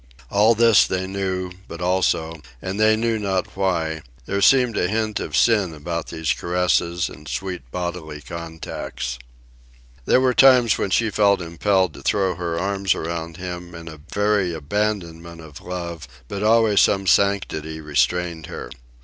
All 0.31 0.55
this 0.55 0.87
they 0.87 1.05
knew, 1.05 1.51
but 1.67 1.79
also, 1.79 2.41
and 2.59 2.79
they 2.79 2.95
knew 2.95 3.19
not 3.19 3.55
why, 3.55 4.01
there 4.25 4.41
seemed 4.41 4.75
a 4.75 4.87
hint 4.87 5.19
of 5.19 5.37
sin 5.37 5.75
about 5.75 6.07
these 6.07 6.33
caresses 6.33 7.07
and 7.07 7.27
sweet 7.27 7.69
bodily 7.69 8.19
contacts. 8.19 9.19
There 10.05 10.19
were 10.19 10.33
times 10.33 10.79
when 10.79 10.89
she 10.89 11.11
felt 11.11 11.39
impelled 11.39 11.93
to 11.93 12.01
throw 12.01 12.33
her 12.33 12.57
arms 12.57 12.95
around 12.95 13.37
him 13.37 13.75
in 13.75 13.87
a 13.87 14.01
very 14.11 14.55
abandonment 14.55 15.39
of 15.39 15.61
love, 15.61 16.07
but 16.27 16.41
always 16.41 16.81
some 16.81 17.05
sanctity 17.05 17.79
restrained 17.79 18.47
her. 18.47 18.71